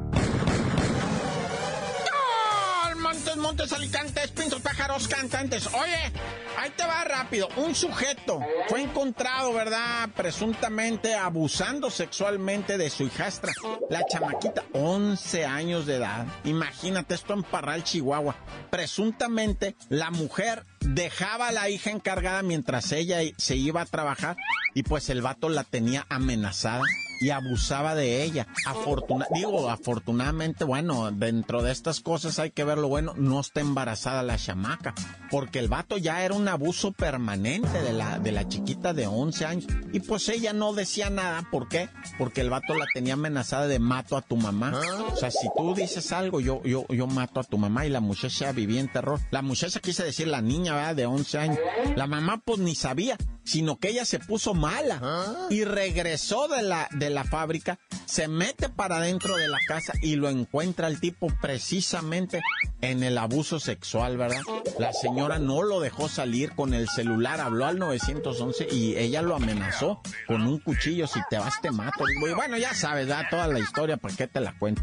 Montes, 3.36 3.70
montes, 3.70 3.74
alicantes, 3.74 4.32
pintos, 4.32 4.62
pájaros, 4.62 5.08
cantantes. 5.10 5.68
Oye, 5.68 6.12
ahí 6.58 6.70
te 6.76 6.86
va 6.86 7.04
rápido. 7.04 7.50
Un 7.58 7.76
sujeto 7.76 8.40
fue 8.70 8.82
encontrado, 8.82 9.54
¿verdad? 9.54 10.10
Presuntamente 10.16 11.16
abusando 11.16 11.90
sexualmente 11.90 12.78
de 12.78 12.90
su 12.90 13.04
hijastra. 13.04 13.52
La 13.90 14.06
chamaquita, 14.06 14.64
11 14.74 15.46
años 15.46 15.86
de 15.86 15.96
edad. 15.96 16.26
Imagínate 16.46 17.16
esto 17.16 17.34
en 17.34 17.44
Parral, 17.44 17.84
Chihuahua. 17.84 18.36
Presuntamente 18.70 19.76
la 19.90 20.12
mujer 20.12 20.66
dejaba 20.80 21.50
a 21.50 21.52
la 21.52 21.70
hija 21.70 21.90
encargada 21.92 22.42
mientras 22.42 22.92
ella 22.94 23.20
se 23.38 23.56
iba 23.56 23.82
a 23.82 23.86
trabajar 23.86 24.38
y 24.74 24.84
pues 24.84 25.10
el 25.10 25.22
vato 25.22 25.50
la 25.50 25.64
tenía 25.64 26.06
amenazada 26.10 26.84
y 27.26 27.32
abusaba 27.32 27.96
de 27.96 28.24
ella. 28.24 28.48
Afortuna 28.68 29.26
digo, 29.34 29.70
afortunadamente, 29.70 30.64
bueno, 30.64 31.10
dentro 31.12 31.64
de 31.64 31.72
estas 31.72 32.00
cosas 32.00 32.38
hay 32.38 32.52
que 32.52 32.64
ver 32.64 32.78
lo 32.78 32.88
bueno, 32.88 33.14
no 33.18 33.40
está 33.40 33.62
embarazada 33.62 34.22
la 34.22 34.38
chamaca, 34.38 34.94
porque 35.32 35.58
el 35.58 35.68
vato 35.68 35.98
ya 35.98 36.24
era 36.24 36.36
un 36.36 36.48
abuso 36.48 36.92
permanente 36.92 37.82
de 37.82 37.94
la, 37.94 38.20
de 38.20 38.32
la 38.32 38.48
chiquita 38.48 38.94
de 38.94 39.08
11 39.08 39.46
años. 39.46 39.66
Y 39.92 40.02
pues 40.02 40.30
ella 40.30 40.54
no 40.54 40.74
decía 40.74 41.10
nada, 41.10 41.48
¿por 41.50 41.68
qué? 41.68 41.90
Porque 42.20 42.42
el 42.42 42.52
vato 42.52 42.76
la 42.76 42.86
tenía 42.94 43.14
amenazada 43.14 43.66
de 43.66 43.80
mato 43.80 44.18
a 44.18 44.22
tu 44.22 44.36
mamá. 44.36 44.80
O 45.12 45.16
sea, 45.16 45.32
si 45.32 45.48
tú 45.58 45.74
dices 45.74 46.12
algo, 46.12 46.42
yo, 46.42 46.62
yo, 46.64 46.86
yo 46.90 47.08
mato 47.08 47.40
a 47.40 47.44
tu 47.44 47.58
mamá 47.58 47.88
y 47.88 47.90
la 47.90 48.02
muchacha 48.02 48.52
vivía 48.52 48.82
en 48.82 48.92
terror. 48.92 49.20
La 49.32 49.42
muchacha 49.42 49.80
quise 49.80 50.04
decir 50.04 50.28
la 50.28 50.42
niña. 50.42 50.76
De 50.94 51.06
11 51.06 51.38
años. 51.38 51.60
La 51.96 52.06
mamá 52.08 52.42
pues 52.44 52.60
ni 52.60 52.76
sabía, 52.76 53.18
sino 53.46 53.78
que 53.78 53.90
ella 53.90 54.06
se 54.06 54.20
puso 54.20 54.54
mala 54.54 55.48
y 55.50 55.64
regresó 55.64 56.48
de 56.48 56.64
la, 56.64 56.90
de 56.92 57.10
la 57.10 57.24
fábrica, 57.24 57.80
se 58.06 58.28
mete 58.28 58.70
para 58.70 59.00
dentro 59.00 59.38
de 59.38 59.48
la 59.48 59.60
casa 59.68 59.94
y 60.02 60.16
lo 60.16 60.30
encuentra 60.30 60.88
el 60.88 61.00
tipo 61.00 61.28
precisamente 61.42 62.42
en 62.82 63.04
el 63.04 63.18
abuso 63.18 63.60
sexual, 63.60 64.18
¿verdad? 64.18 64.42
La 64.80 64.92
señora 64.94 65.40
no 65.40 65.62
lo 65.64 65.80
dejó 65.80 66.10
salir 66.10 66.54
con 66.56 66.74
el 66.74 66.90
celular, 66.90 67.40
habló 67.40 67.66
al 67.66 67.80
911 67.80 68.68
y 68.72 68.98
ella 68.98 69.22
lo 69.22 69.36
amenazó 69.36 70.02
con 70.28 70.42
un 70.42 70.60
cuchillo, 70.60 71.08
si 71.08 71.20
te 71.30 71.38
vas 71.38 71.62
te 71.62 71.72
mato. 71.72 72.04
Y 72.10 72.34
bueno, 72.34 72.58
ya 72.58 72.74
sabes, 72.74 73.08
da 73.08 73.28
toda 73.30 73.48
la 73.48 73.60
historia, 73.60 73.98
¿para 73.98 74.16
qué 74.16 74.28
te 74.28 74.40
la 74.42 74.58
cuento? 74.58 74.82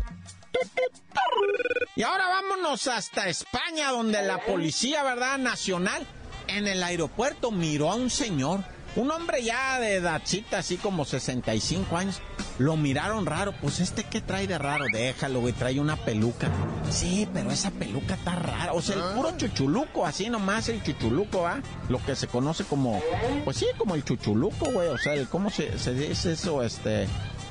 Y 1.95 2.03
ahora 2.03 2.27
vámonos 2.29 2.87
hasta 2.87 3.29
España, 3.29 3.91
donde 3.91 4.23
la 4.23 4.39
policía, 4.45 5.03
¿verdad? 5.03 5.39
Nacional, 5.39 6.07
en 6.49 6.67
el 6.67 6.83
aeropuerto 6.83 7.51
miró 7.51 7.91
a 7.91 7.95
un 7.95 8.11
señor 8.11 8.65
un 8.95 9.11
hombre 9.11 9.43
ya 9.43 9.81
de 9.81 9.97
edadcita, 9.97 10.59
así 10.59 10.77
como 10.77 11.07
65 11.07 11.97
años, 11.97 12.21
lo 12.59 12.77
miraron 12.77 13.25
raro. 13.25 13.55
Pues 13.59 13.81
este 13.81 14.05
que 14.05 14.21
trae 14.21 14.47
de 14.47 14.59
raro, 14.59 14.85
déjalo, 14.93 15.41
güey, 15.41 15.55
trae 15.55 15.81
una 15.81 15.97
peluca. 15.97 16.51
Sí, 16.91 17.27
pero 17.33 17.51
esa 17.51 17.71
peluca 17.71 18.15
está 18.15 18.35
rara. 18.35 18.75
O 18.75 18.83
sea, 18.83 18.97
el 18.97 19.15
puro 19.15 19.35
chuchuluco, 19.37 20.05
así 20.05 20.29
nomás 20.29 20.69
el 20.69 20.83
chuchuluco, 20.83 21.47
¿ah? 21.47 21.63
Lo 21.89 22.05
que 22.05 22.15
se 22.15 22.27
conoce 22.27 22.65
como, 22.65 23.01
pues 23.45 23.57
sí, 23.57 23.67
como 23.79 23.95
el 23.95 24.05
chuchuluco, 24.05 24.67
güey. 24.71 24.89
O 24.89 24.99
sea, 24.99 25.15
el, 25.15 25.27
¿cómo 25.27 25.49
se, 25.49 25.71
dice 25.95 26.33
eso? 26.33 26.63
Este, 26.63 27.09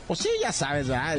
pues 0.08 0.20
sí, 0.20 0.30
ya 0.42 0.52
sabes, 0.52 0.90
¿verdad? 0.90 1.18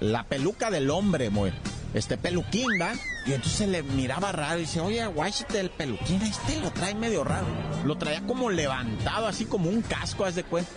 La 0.00 0.24
peluca 0.24 0.70
del 0.70 0.88
hombre, 0.88 1.28
güey 1.28 1.52
este 1.94 2.18
peluquín, 2.18 2.68
¿va? 2.80 2.92
Y 3.24 3.32
entonces 3.32 3.68
le 3.68 3.82
miraba 3.82 4.32
raro 4.32 4.58
y 4.58 4.62
dice, 4.62 4.80
oye, 4.80 5.06
guáchate 5.06 5.60
el 5.60 5.70
peluquín, 5.70 6.20
este 6.22 6.60
lo 6.60 6.70
trae 6.72 6.94
medio 6.94 7.24
raro. 7.24 7.46
Lo 7.84 7.96
traía 7.96 8.20
como 8.26 8.50
levantado, 8.50 9.26
así 9.26 9.44
como 9.44 9.70
un 9.70 9.80
casco, 9.82 10.24
haz 10.24 10.34
de 10.34 10.44
cuenta. 10.44 10.70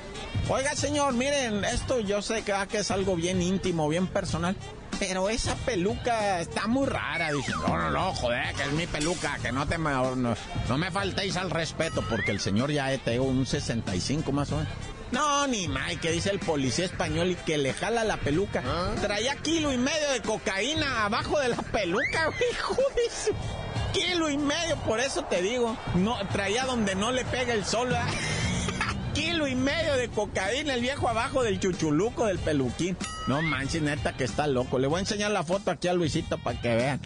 Oiga, 0.50 0.76
señor, 0.76 1.14
miren, 1.14 1.66
esto 1.66 2.00
yo 2.00 2.22
sé 2.22 2.44
que, 2.44 2.54
es 2.78 2.92
algo 2.92 3.16
bien 3.16 3.42
íntimo, 3.42 3.90
bien 3.90 4.08
personal. 4.08 4.56
Pero 5.00 5.30
esa 5.30 5.56
peluca 5.56 6.40
está 6.40 6.68
muy 6.68 6.88
rara. 6.88 7.32
Dice, 7.32 7.52
no, 7.52 7.78
no, 7.78 7.92
no, 7.92 8.14
joder, 8.14 8.56
que 8.56 8.64
es 8.64 8.72
mi 8.72 8.88
peluca, 8.88 9.38
que 9.42 9.52
no 9.52 9.68
te 9.68 9.78
no, 9.78 10.16
no 10.16 10.78
me 10.78 10.90
faltéis 10.90 11.36
al 11.36 11.52
respeto, 11.52 12.04
porque 12.10 12.32
el 12.32 12.40
señor 12.40 12.72
ya 12.72 12.96
tengo 13.00 13.26
un 13.26 13.46
65 13.46 14.32
más 14.32 14.52
o 14.52 14.58
menos. 14.58 14.72
No, 15.12 15.48
ni 15.48 15.68
mal, 15.68 16.00
que 16.00 16.12
dice 16.12 16.30
el 16.30 16.40
policía 16.40 16.86
español 16.86 17.32
y 17.32 17.36
que 17.36 17.58
le 17.58 17.74
jala 17.74 18.04
la 18.04 18.18
peluca. 18.18 18.64
Traía 19.02 19.36
kilo 19.38 19.72
y 19.72 19.78
medio 19.78 20.12
de 20.12 20.22
cocaína 20.22 21.06
abajo 21.06 21.40
de 21.40 21.50
la 21.50 21.58
peluca, 21.58 22.32
hijo 22.52 22.76
de 22.76 23.10
su... 23.10 23.34
Kilo 23.94 24.30
y 24.30 24.38
medio, 24.38 24.76
por 24.86 25.00
eso 25.00 25.24
te 25.24 25.42
digo. 25.42 25.78
No, 25.96 26.18
traía 26.28 26.66
donde 26.66 26.94
no 26.94 27.12
le 27.12 27.24
pega 27.26 27.54
el 27.54 27.66
sol, 27.66 27.96
kilo 29.14 29.48
y 29.48 29.56
medio 29.56 29.96
de 29.96 30.10
cocaína 30.10 30.74
el 30.74 30.82
viejo 30.82 31.08
abajo 31.08 31.42
del 31.42 31.60
chuchuluco 31.60 32.26
del 32.26 32.38
peluquín. 32.38 32.98
No 33.28 33.42
manches, 33.42 33.82
neta 33.82 34.14
que 34.16 34.26
está 34.26 34.46
loco. 34.46 34.78
Le 34.78 34.88
voy 34.88 34.98
a 34.98 35.00
enseñar 35.02 35.32
la 35.32 35.44
foto 35.44 35.72
aquí 35.72 35.88
a 35.88 35.94
Luisito 35.94 36.38
para 36.38 36.62
que 36.62 36.76
vean. 36.76 37.02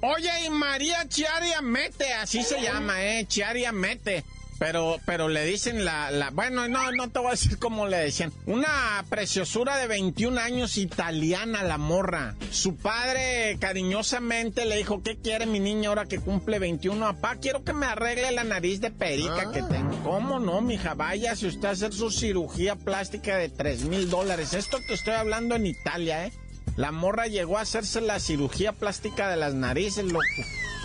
Oye, 0.00 0.46
y 0.46 0.50
María 0.50 1.06
Chiaria 1.08 1.60
Mete, 1.60 2.12
así 2.14 2.42
se 2.42 2.60
llama, 2.60 3.02
eh, 3.04 3.26
Chiaria 3.26 3.72
Mete. 3.72 4.24
Pero, 4.64 4.98
pero 5.04 5.28
le 5.28 5.44
dicen 5.44 5.84
la, 5.84 6.10
la, 6.10 6.30
bueno, 6.30 6.66
no, 6.68 6.90
no 6.92 7.10
te 7.10 7.18
voy 7.18 7.28
a 7.28 7.30
decir 7.32 7.58
cómo 7.58 7.86
le 7.86 7.98
decían. 7.98 8.32
Una 8.46 9.04
preciosura 9.10 9.76
de 9.76 9.86
21 9.86 10.40
años 10.40 10.78
italiana, 10.78 11.62
la 11.62 11.76
morra. 11.76 12.34
Su 12.50 12.74
padre 12.74 13.58
cariñosamente 13.60 14.64
le 14.64 14.78
dijo, 14.78 15.02
¿qué 15.02 15.18
quiere 15.18 15.44
mi 15.44 15.60
niña 15.60 15.90
ahora 15.90 16.06
que 16.06 16.18
cumple 16.18 16.58
21? 16.58 16.98
Papá, 16.98 17.36
quiero 17.42 17.62
que 17.62 17.74
me 17.74 17.84
arregle 17.84 18.32
la 18.32 18.44
nariz 18.44 18.80
de 18.80 18.90
perica 18.90 19.52
que 19.52 19.62
tengo. 19.64 20.02
¿Cómo 20.02 20.40
no, 20.40 20.62
mija? 20.62 20.94
Vaya, 20.94 21.36
si 21.36 21.46
usted 21.46 21.68
hacer 21.68 21.92
su 21.92 22.10
cirugía 22.10 22.74
plástica 22.74 23.36
de 23.36 23.50
3 23.50 23.84
mil 23.84 24.08
dólares. 24.08 24.54
Esto 24.54 24.78
que 24.88 24.94
estoy 24.94 25.12
hablando 25.12 25.56
en 25.56 25.66
Italia, 25.66 26.24
¿eh? 26.24 26.32
La 26.76 26.90
morra 26.90 27.26
llegó 27.26 27.58
a 27.58 27.60
hacerse 27.60 28.00
la 28.00 28.18
cirugía 28.18 28.72
plástica 28.72 29.28
de 29.28 29.36
las 29.36 29.52
narices, 29.52 30.06
loco 30.06 30.24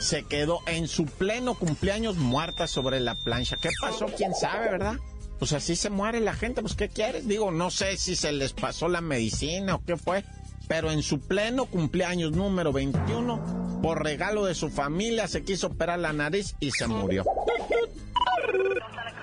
se 0.01 0.23
quedó 0.23 0.61
en 0.65 0.87
su 0.87 1.05
pleno 1.05 1.55
cumpleaños 1.55 2.17
muerta 2.17 2.67
sobre 2.67 2.99
la 2.99 3.15
plancha. 3.15 3.57
¿Qué 3.61 3.69
pasó? 3.81 4.05
¿Quién 4.17 4.33
sabe, 4.33 4.71
verdad? 4.71 4.95
Pues 5.37 5.53
así 5.53 5.75
se 5.75 5.89
muere 5.89 6.19
la 6.19 6.33
gente, 6.33 6.61
pues 6.61 6.75
¿qué 6.75 6.89
quieres? 6.89 7.27
Digo, 7.27 7.51
no 7.51 7.71
sé 7.71 7.97
si 7.97 8.15
se 8.15 8.31
les 8.31 8.53
pasó 8.53 8.89
la 8.89 9.01
medicina 9.01 9.75
o 9.75 9.83
qué 9.83 9.95
fue, 9.95 10.25
pero 10.67 10.91
en 10.91 11.01
su 11.01 11.19
pleno 11.21 11.65
cumpleaños 11.65 12.33
número 12.33 12.73
21, 12.73 13.79
por 13.81 14.03
regalo 14.03 14.45
de 14.45 14.55
su 14.55 14.69
familia, 14.69 15.27
se 15.27 15.43
quiso 15.43 15.67
operar 15.67 15.99
la 15.99 16.11
nariz 16.11 16.55
y 16.59 16.71
se 16.71 16.87
murió. 16.87 17.23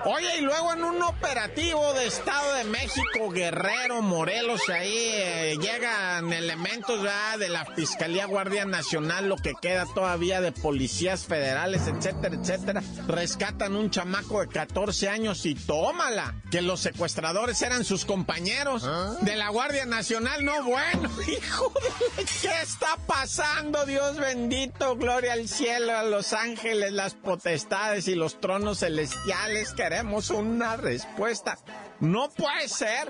Oye, 0.09 0.37
y 0.37 0.41
luego 0.41 0.71
en 0.71 0.85
un 0.85 1.01
operativo 1.01 1.91
de 1.91 2.07
Estado 2.07 2.53
de 2.53 2.63
México, 2.63 3.29
Guerrero, 3.29 4.01
Morelos, 4.01 4.61
ahí 4.69 4.95
eh, 4.95 5.57
llegan 5.59 6.31
elementos 6.31 7.03
de 7.37 7.49
la 7.49 7.65
Fiscalía 7.65 8.25
Guardia 8.25 8.63
Nacional, 8.63 9.27
lo 9.27 9.35
que 9.35 9.53
queda 9.61 9.85
todavía 9.93 10.39
de 10.39 10.53
policías 10.53 11.25
federales, 11.25 11.87
etcétera, 11.87 12.35
etcétera. 12.35 12.81
Rescatan 13.05 13.75
un 13.75 13.91
chamaco 13.91 14.39
de 14.39 14.47
14 14.47 15.09
años 15.09 15.45
y 15.45 15.55
tómala, 15.55 16.35
que 16.51 16.61
los 16.61 16.79
secuestradores 16.79 17.61
eran 17.61 17.83
sus 17.83 18.05
compañeros 18.05 18.83
¿Ah? 18.85 19.17
de 19.19 19.35
la 19.35 19.49
Guardia 19.49 19.85
Nacional. 19.85 20.45
No, 20.45 20.63
bueno, 20.63 21.09
hijo 21.27 21.73
de... 22.15 22.23
¿Qué 22.41 22.61
está 22.61 22.95
pasando, 23.05 23.85
Dios 23.85 24.15
bendito? 24.15 24.95
Gloria 24.95 25.33
al 25.33 25.49
cielo, 25.49 25.97
a 25.97 26.03
los 26.03 26.31
ángeles, 26.31 26.93
las 26.93 27.13
potestades 27.13 28.07
y 28.07 28.15
los 28.15 28.39
tronos 28.39 28.79
celestiales. 28.79 29.73
Queremos 29.73 29.96
una 30.29 30.77
respuesta. 30.77 31.57
No 31.99 32.29
puede 32.29 32.67
ser 32.69 33.09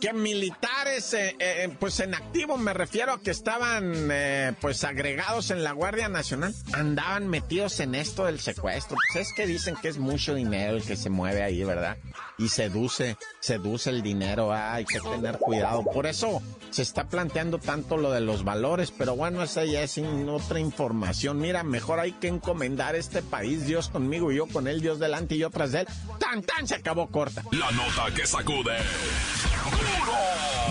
que 0.00 0.12
militares, 0.12 1.12
eh, 1.14 1.34
eh, 1.40 1.74
pues 1.78 1.98
en 2.00 2.14
activo 2.14 2.56
me 2.56 2.72
refiero 2.72 3.12
a 3.12 3.20
que 3.20 3.32
estaban 3.32 4.08
eh, 4.12 4.52
pues 4.60 4.84
agregados 4.84 5.50
en 5.50 5.64
la 5.64 5.72
Guardia 5.72 6.08
Nacional, 6.08 6.54
andaban 6.72 7.26
metidos 7.28 7.80
en 7.80 7.96
esto 7.96 8.26
del 8.26 8.38
secuestro. 8.38 8.96
Pues 9.12 9.28
es 9.28 9.34
que 9.34 9.46
dicen 9.46 9.74
que 9.82 9.88
es 9.88 9.98
mucho 9.98 10.34
dinero 10.34 10.76
el 10.76 10.84
que 10.84 10.96
se 10.96 11.10
mueve 11.10 11.42
ahí, 11.42 11.64
¿verdad? 11.64 11.96
Y 12.38 12.48
seduce, 12.48 13.16
seduce 13.40 13.90
el 13.90 14.02
dinero, 14.02 14.52
ah, 14.52 14.74
hay 14.74 14.84
que 14.84 15.00
tener 15.00 15.38
cuidado. 15.38 15.82
Por 15.82 16.06
eso 16.06 16.40
se 16.70 16.82
está 16.82 17.08
planteando 17.08 17.58
tanto 17.58 17.96
lo 17.96 18.12
de 18.12 18.20
los 18.20 18.44
valores, 18.44 18.92
pero 18.96 19.16
bueno, 19.16 19.42
esa 19.42 19.64
ya 19.64 19.82
es 19.82 19.98
otra 20.28 20.60
información. 20.60 21.40
Mira, 21.40 21.64
mejor 21.64 21.98
hay 21.98 22.12
que 22.12 22.28
encomendar 22.28 22.94
este 22.94 23.22
país, 23.22 23.66
Dios 23.66 23.88
conmigo 23.88 24.30
y 24.30 24.36
yo 24.36 24.46
con 24.46 24.68
él, 24.68 24.80
Dios 24.80 25.00
delante 25.00 25.34
y 25.34 25.38
yo 25.38 25.50
tras 25.50 25.72
de 25.72 25.80
él. 25.80 25.88
Tan, 26.20 26.42
tan, 26.42 26.68
se 26.68 26.76
acabó 26.76 27.08
corta. 27.08 27.42
La 27.50 27.70
nota 27.72 28.14
que 28.14 28.27
sacude. 28.28 28.76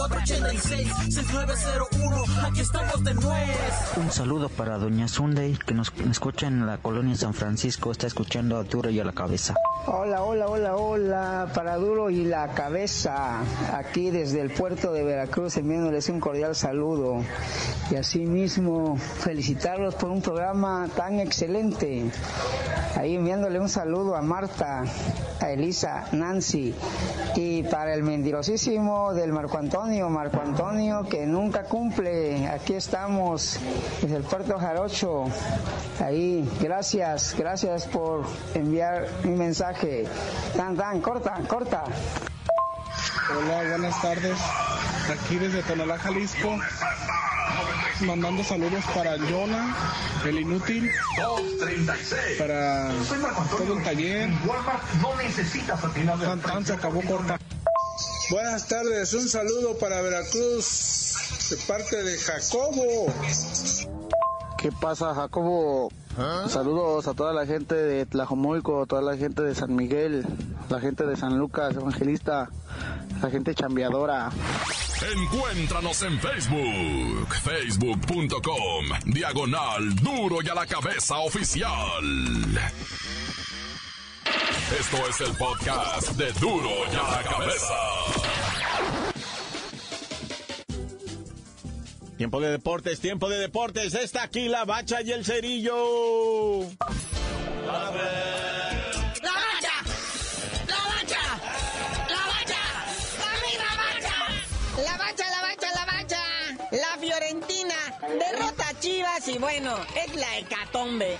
664-486-6901, 0.00 2.46
aquí 2.46 2.60
estamos 2.60 3.04
de 3.04 3.12
nuez. 3.14 3.96
Un 3.96 4.10
saludo 4.10 4.48
para 4.48 4.78
Doña 4.78 5.06
Sunday, 5.08 5.58
que 5.66 5.74
nos 5.74 5.92
escucha 6.10 6.46
en 6.46 6.66
la 6.66 6.78
colonia 6.78 7.14
San 7.16 7.34
Francisco, 7.34 7.92
está 7.92 8.06
escuchando 8.06 8.56
a 8.56 8.64
Duro 8.64 8.88
y 8.88 8.98
a 8.98 9.04
la 9.04 9.12
cabeza. 9.12 9.54
Hola, 9.86 10.22
hola, 10.22 10.46
hola, 10.46 10.76
hola, 10.76 11.50
para 11.54 11.76
Duro 11.76 12.08
y 12.10 12.24
la 12.24 12.48
cabeza, 12.48 13.40
aquí 13.74 14.10
desde 14.10 14.40
el 14.40 14.48
puerto 14.50 14.90
de 14.92 15.04
Veracruz, 15.04 15.58
enviándoles 15.58 16.08
un 16.08 16.20
cordial 16.20 16.54
saludo 16.54 17.22
y 17.90 17.96
asimismo 17.96 18.96
felicitarlos 18.96 19.96
por 19.96 20.08
un 20.10 20.22
programa 20.22 20.88
tan 20.96 21.20
excelente. 21.20 22.10
Ahí 22.96 23.16
enviándole 23.16 23.60
un 23.60 23.68
saludo 23.68 24.16
a 24.16 24.22
Marta, 24.22 24.84
a 25.40 25.50
Elisa, 25.50 26.06
Nancy 26.12 26.74
y 27.36 27.62
para 27.64 27.94
el 27.94 28.02
mentirosísimo 28.02 29.14
del 29.14 29.32
Marco 29.32 29.58
Antonio, 29.58 30.08
Marco 30.08 30.40
Antonio 30.40 31.04
que 31.08 31.26
nunca 31.26 31.64
cumple, 31.64 32.48
aquí 32.48 32.74
estamos 32.74 33.58
desde 34.02 34.16
el 34.16 34.22
puerto 34.22 34.58
Jarocho, 34.58 35.24
ahí, 36.00 36.48
gracias, 36.60 37.34
gracias 37.36 37.86
por 37.86 38.24
enviar 38.54 39.06
mi 39.24 39.32
mensaje. 39.32 40.06
Tan, 40.56 40.76
tan, 40.76 41.00
corta, 41.00 41.40
corta. 41.48 41.84
Hola, 43.30 43.68
buenas 43.68 44.02
tardes. 44.02 44.38
Aquí 45.10 45.38
desde 45.38 45.62
Tonalá, 45.62 45.98
Jalisco. 45.98 46.56
Mandando 48.00 48.42
saludos 48.42 48.82
para 48.94 49.18
Jonah, 49.18 49.76
el 50.24 50.40
inútil, 50.40 50.90
para 52.38 52.92
todo 53.50 53.74
el 53.74 53.82
taller. 53.82 54.30
Tan, 56.40 56.64
se 56.64 56.72
acabó 56.72 57.02
corta. 57.02 57.38
Buenas 58.30 58.66
tardes, 58.68 59.12
un 59.12 59.28
saludo 59.28 59.76
para 59.78 60.00
Veracruz 60.00 61.48
de 61.50 61.56
parte 61.66 62.02
de 62.02 62.16
Jacobo. 62.18 63.12
¿Qué 64.56 64.72
pasa, 64.72 65.14
Jacobo? 65.14 65.90
Saludos 66.48 67.06
a 67.06 67.14
toda 67.14 67.32
la 67.32 67.46
gente 67.46 67.74
de 67.74 68.04
Tlajomulco, 68.04 68.86
toda 68.86 69.00
la 69.00 69.16
gente 69.16 69.42
de 69.42 69.54
San 69.54 69.74
Miguel, 69.74 70.26
la 70.68 70.80
gente 70.80 71.06
de 71.06 71.16
San 71.16 71.38
Lucas, 71.38 71.74
Evangelista, 71.76 72.50
la 73.22 73.30
gente 73.30 73.54
chambeadora. 73.54 74.30
Encuéntranos 75.16 76.02
en 76.02 76.18
Facebook, 76.20 77.34
facebook.com, 77.42 78.84
diagonal 79.06 79.94
duro 79.96 80.42
y 80.42 80.48
a 80.48 80.54
la 80.54 80.66
cabeza 80.66 81.18
oficial. 81.18 82.04
Esto 84.78 84.96
es 85.08 85.20
el 85.22 85.36
podcast 85.36 86.10
de 86.12 86.32
duro 86.34 86.70
y 86.92 86.96
a 86.96 87.02
la 87.02 87.22
cabeza. 87.22 87.74
Tiempo 92.20 92.38
de 92.38 92.50
deportes, 92.50 93.00
tiempo 93.00 93.30
de 93.30 93.38
deportes. 93.38 93.94
Está 93.94 94.24
aquí 94.24 94.46
la 94.46 94.66
bacha 94.66 95.00
y 95.00 95.10
el 95.10 95.24
cerillo. 95.24 96.64
¡La 97.64 97.90
bacha! 97.90 99.72
¡La 100.68 100.82
bacha! 100.84 101.24
¡La 102.10 102.26
bacha! 102.26 102.60
¡A 103.24 103.32
mí 103.40 103.52
la 103.56 103.72
bacha! 103.74 104.18
La 104.84 104.98
bacha, 104.98 105.24
la 105.30 105.40
bacha, 105.40 105.68
la 105.74 105.86
bacha. 105.86 106.22
La 106.72 106.98
Fiorentina 107.00 107.74
derrota 108.02 108.68
a 108.68 108.78
Chivas 108.78 109.26
y 109.26 109.38
bueno, 109.38 109.74
es 109.96 110.14
la 110.14 110.36
hecatombe, 110.36 111.16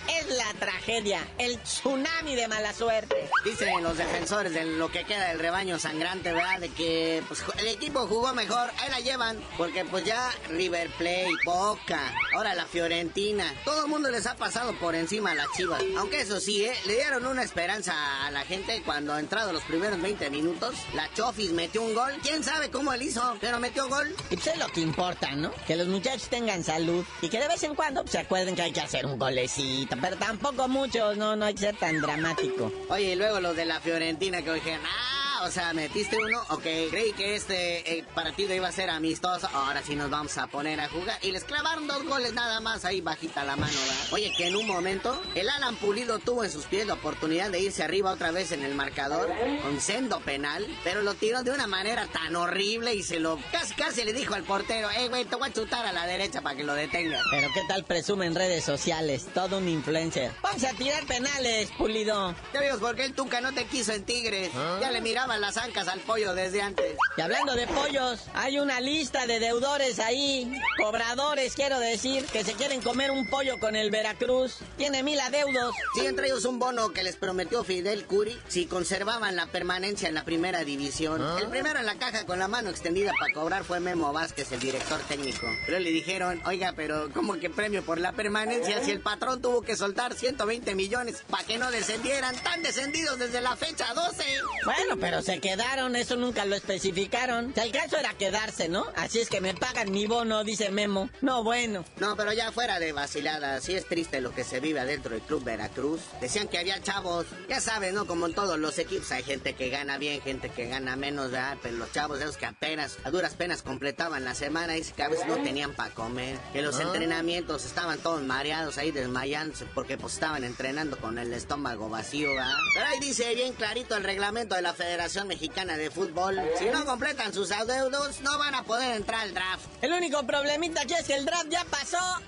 tragedia, 0.61 1.27
el 1.39 1.59
tsunami 1.59 2.37
de 2.37 2.47
mala 2.47 2.73
suerte. 2.73 3.17
Dicen 3.45 3.83
los 3.83 3.97
defensores 3.97 4.53
de 4.53 4.65
lo 4.65 4.91
que 4.91 5.05
queda 5.05 5.29
del 5.29 5.39
rebaño 5.39 5.79
sangrante, 5.79 6.33
¿verdad? 6.33 6.61
De 6.61 6.69
que 6.69 7.23
pues, 7.27 7.43
el 7.59 7.67
equipo 7.67 8.07
jugó 8.07 8.33
mejor, 8.35 8.71
ahí 8.79 8.91
la 8.91 9.01
llevan, 9.01 9.41
porque 9.57 9.85
pues 9.85 10.05
ya 10.05 10.31
River 10.51 10.91
Plate, 10.99 11.31
Boca, 11.45 12.15
ahora 12.35 12.55
la 12.55 12.67
Fiorentina, 12.67 13.53
todo 13.65 13.85
el 13.85 13.91
mundo 13.91 14.11
les 14.11 14.27
ha 14.27 14.37
pasado 14.37 14.75
por 14.75 14.95
encima 14.95 15.33
a 15.33 15.35
las 15.35 15.51
chivas. 15.57 15.83
Aunque 15.97 16.21
eso 16.21 16.39
sí, 16.39 16.65
¿eh? 16.65 16.75
le 16.87 16.95
dieron 16.95 17.27
una 17.27 17.43
esperanza 17.43 18.27
a 18.27 18.31
la 18.31 18.43
gente 18.43 18.83
cuando 18.85 19.19
entrado 19.19 19.53
los 19.53 19.63
primeros 19.65 20.01
20 20.01 20.29
minutos, 20.31 20.75
la 20.95 21.11
Chofis 21.15 21.53
metió 21.53 21.83
un 21.83 21.95
gol, 21.95 22.13
quién 22.23 22.45
sabe 22.45 22.71
cómo 22.71 22.93
él 22.93 23.03
hizo, 23.03 23.37
pero 23.41 23.59
metió 23.59 23.89
gol. 23.89 24.15
Y 24.31 24.37
pues 24.37 24.47
es 24.49 24.59
lo 24.59 24.67
que 24.69 24.81
importa, 24.81 25.31
¿no? 25.33 25.51
Que 25.67 25.77
los 25.77 25.89
muchachos 25.89 26.29
tengan 26.29 26.63
salud 26.63 27.05
y 27.23 27.29
que 27.29 27.41
de 27.41 27.49
vez 27.49 27.63
en 27.63 27.75
cuando 27.75 28.03
pues, 28.03 28.13
se 28.13 28.19
acuerden 28.19 28.55
que 28.55 28.63
hay 28.63 28.73
que 28.73 28.81
hacer 28.81 29.07
un 29.07 29.19
golecito, 29.19 29.97
pero 30.01 30.17
tampoco 30.17 30.50
muchos, 30.69 31.17
no, 31.17 31.37
no 31.37 31.45
hay 31.45 31.55
que 31.55 31.61
ser 31.61 31.77
tan 31.77 32.01
dramático. 32.01 32.73
Oye, 32.89 33.13
y 33.13 33.15
luego 33.15 33.41
los 33.41 33.57
de 33.57 33.65
la 33.65 33.81
Fiorentina 33.81 34.43
que 34.43 34.53
dijeron, 34.53 34.81
ah, 34.85 35.20
o 35.43 35.51
sea, 35.51 35.73
metiste 35.73 36.19
uno, 36.19 36.43
ok, 36.51 36.63
creí 36.91 37.13
que 37.13 37.35
este 37.35 37.99
eh, 37.99 38.05
partido 38.15 38.55
iba 38.55 38.69
a 38.69 38.73
ser 38.73 38.91
amistoso, 38.91 39.49
ahora 39.53 39.83
sí 39.83 39.95
nos 39.95 40.11
vamos 40.11 40.37
a 40.39 40.47
poner 40.47 40.81
a 40.81 40.89
jugar. 40.89 41.19
Y 41.23 41.33
les 41.33 41.45
clavaron 41.45 41.87
dos 41.87 42.05
goles 42.05 42.33
nada 42.35 42.61
más 42.61 42.85
ahí 42.85 43.01
bajita 43.01 43.45
la 43.45 43.57
mano, 43.57 43.73
¿verdad? 43.73 44.13
Oye, 44.13 44.33
que 44.37 44.49
en 44.49 44.57
un 44.57 44.67
momento 44.67 45.21
el 45.35 45.49
Alan 45.49 45.77
Pulido 45.77 46.19
tuvo 46.19 46.45
en 46.45 46.51
sus 46.51 46.67
pies 46.67 46.87
la 46.87 46.95
oportunidad 46.95 47.51
de 47.51 47.61
irse 47.61 47.83
arriba 47.83 48.11
otra 48.11 48.31
vez 48.31 48.53
en 48.53 48.63
el 48.63 48.75
marcador 48.75 49.31
con 49.63 49.81
sendo 49.81 50.21
penal, 50.21 50.67
pero 50.85 51.03
lo 51.03 51.15
tiró 51.15 51.43
de 51.43 51.51
una 51.51 51.67
manera 51.67 52.07
tan 52.07 52.37
horrible 52.37 52.95
y 52.95 53.03
se 53.03 53.19
lo 53.19 53.39
casi 53.51 53.75
casi 53.75 54.05
le 54.05 54.13
dijo 54.13 54.35
al 54.35 54.45
portero, 54.45 54.91
eh, 54.91 55.09
güey, 55.09 55.25
te 55.25 55.37
voy 55.37 55.49
a 55.49 55.53
chutar 55.53 55.87
a 55.87 55.93
la 55.93 56.07
derecha 56.07 56.43
para 56.43 56.57
que 56.57 56.65
lo 56.65 56.75
detenga. 56.75 57.21
Pero 57.31 57.49
qué 57.55 57.63
tal 57.69 57.85
presume 57.85 58.27
en 58.27 58.35
redes 58.35 58.65
sociales, 58.65 59.27
todo 59.35 59.59
un 59.59 59.69
influencer. 59.69 60.33
Vamos 60.43 60.65
a 60.65 60.73
tirar 60.75 61.05
penales, 61.07 61.71
Pulido. 61.79 62.35
Ya 62.53 62.61
vimos 62.61 62.79
por 62.79 62.95
qué 62.97 63.05
el 63.05 63.15
Tuca 63.15 63.41
no 63.41 63.53
te 63.53 63.65
quiso 63.65 63.93
en 63.93 64.05
Tigres. 64.05 64.51
Ya 64.81 64.91
le 64.91 65.01
miraba 65.01 65.30
las 65.39 65.57
ancas 65.57 65.89
al 65.89 66.01
pollo 66.01 66.35
desde 66.35 66.63
antes. 66.63 66.97
Y 67.17 67.21
hablando 67.21 67.55
de 67.55 67.67
pollos, 67.67 68.21
hay 68.35 68.59
una 68.59 68.81
lista 68.81 69.27
de 69.27 69.41
deudores 69.41 69.99
ahí, 69.99 70.53
cobradores, 70.79 71.55
quiero 71.55 71.79
decir, 71.79 72.25
que 72.27 72.45
se 72.45 72.55
quieren 72.55 72.81
comer 72.81 73.11
un 73.11 73.29
pollo 73.29 73.59
con 73.59 73.77
el 73.77 73.91
Veracruz. 73.91 74.59
Tiene 74.77 75.03
mil 75.03 75.21
adeudos. 75.21 75.75
Sí, 75.95 76.07
entre 76.07 76.27
ellos 76.27 76.45
un 76.45 76.59
bono 76.59 76.91
que 76.91 77.03
les 77.03 77.17
prometió 77.17 77.65
Fidel 77.65 78.07
Curi 78.07 78.39
si 78.49 78.67
conservaban 78.67 79.37
la 79.37 79.47
permanencia 79.47 80.09
en 80.09 80.15
la 80.15 80.25
primera 80.25 80.65
división. 80.65 81.23
El 81.39 81.49
primero 81.49 81.79
en 81.79 81.87
la 81.87 81.97
caja 81.97 82.27
con 82.27 82.39
la 82.39 82.49
mano 82.49 82.71
extendida 82.71 83.13
para 83.19 83.33
cobrar 83.33 83.65
fue 83.65 83.81
Memo 83.81 84.13
Vázquez, 84.13 84.51
el 84.53 84.61
director 84.61 85.01
técnico. 85.09 85.47
Pero 85.67 85.79
le 85.79 85.91
dijeron, 85.91 86.41
oiga, 86.47 86.73
pero 86.75 87.11
¿cómo 87.13 87.35
que 87.35 87.51
premio 87.51 87.85
por 87.85 87.99
la 87.99 88.13
permanencia 88.13 88.83
si 88.83 88.91
el 88.91 89.01
patrón 89.01 89.43
tuvo 89.43 89.63
que 89.63 89.77
soltar 89.77 90.15
120 90.15 90.75
millones 90.75 91.23
para 91.29 91.45
que 91.45 91.59
no 91.59 91.71
descendieran? 91.71 92.35
Tan 92.37 92.63
descendidos 92.63 93.19
desde 93.19 93.41
la 93.41 93.57
fecha 93.57 93.93
12. 93.95 94.25
Bueno, 94.65 94.97
pero 95.01 95.20
se 95.23 95.41
quedaron, 95.41 95.97
eso 95.97 96.17
nunca 96.17 96.45
lo 96.45 96.57
especificaron. 96.57 97.53
el 97.57 97.73
caso 97.73 97.97
era 97.97 98.15
quedarse, 98.15 98.69
¿no? 98.69 98.87
Así 98.97 99.21
es 99.21 99.29
que 99.29 99.41
me 99.41 99.55
pagan 99.55 99.91
mi 99.91 100.07
bono, 100.07 100.45
dice 100.45 100.71
Memo. 100.71 101.11
No, 101.21 101.45
bueno. 101.45 101.85
No, 101.99 102.17
pero 102.17 102.33
ya 102.33 102.53
fuera 102.53 102.79
de 102.79 102.93
vacilada, 102.93 103.61
sí 103.61 103.75
es 103.75 103.87
triste 103.87 104.21
lo 104.21 104.35
que 104.35 104.45
se 104.45 104.61
vive 104.61 104.81
adentro 104.81 105.13
del 105.13 105.23
Club 105.23 105.45
Veracruz. 105.45 106.01
Decían 106.21 106.49
que 106.49 106.59
había 106.59 106.83
chavos, 106.83 107.27
ya 107.49 107.61
sabes, 107.61 107.93
¿no? 107.93 108.07
Como 108.07 108.27
en 108.27 108.35
todos 108.35 108.59
los 108.59 108.79
equipos 108.79 109.11
hay 109.13 109.23
gente 109.23 109.55
que 109.55 109.69
gana 109.69 109.99
bien, 109.99 110.21
gente 110.21 110.49
que 110.51 110.67
gana 110.67 110.97
menos, 110.97 111.31
¿verdad? 111.31 111.59
Pero 111.63 111.77
los 111.77 111.93
chavos 111.93 112.21
esos 112.21 112.37
que 112.37 112.47
apenas, 112.47 112.99
a 113.05 113.11
duras 113.11 113.35
penas 113.35 113.63
completaban 113.63 114.25
la 114.25 114.35
semana, 114.35 114.75
dice 114.75 114.93
que 114.95 115.03
a 115.03 115.09
veces 115.09 115.27
no 115.27 115.37
tenían 115.43 115.75
para 115.75 115.95
comer. 115.95 116.39
Que 116.53 116.63
los 116.63 116.79
ah. 116.79 116.83
entrenamientos 116.83 117.65
estaban 117.65 117.99
todos 117.99 118.23
mareados 118.23 118.79
ahí 118.79 118.91
desmayándose 118.91 119.67
porque 119.75 119.99
pues 119.99 120.15
estaban 120.15 120.45
entrenando 120.45 120.97
con 120.99 121.19
el 121.19 121.33
estómago 121.33 121.89
vacío, 121.89 122.35
¿verdad? 122.35 122.55
Pero 122.75 122.87
ahí 122.87 123.01
dice 123.01 123.35
bien 123.35 123.53
clarito 123.53 123.97
el 123.97 124.05
reglamento 124.05 124.55
de 124.55 124.63
la 124.63 124.75
Federación 124.75 125.10
Mexicana 125.25 125.77
de 125.77 125.91
Fútbol. 125.91 126.41
Si 126.59 126.67
no 126.67 126.85
completan 126.85 127.33
sus 127.33 127.51
adeudos, 127.51 128.21
no 128.21 128.39
van 128.39 128.55
a 128.55 128.63
poder 128.63 128.97
entrar 128.97 129.23
al 129.23 129.35
draft. 129.35 129.67
El 129.83 129.93
único 129.93 130.25
problemita 130.25 130.83
aquí 130.83 130.95
es 130.95 131.07
que 131.07 131.15
el 131.15 131.25
draft 131.25 131.49
ya 131.49 131.65
pasó. 131.65 131.99